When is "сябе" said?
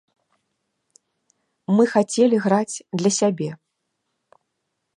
3.21-3.49